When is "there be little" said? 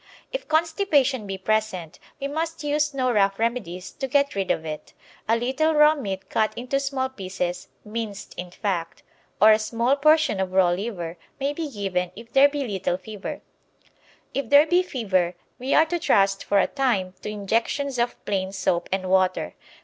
12.33-12.97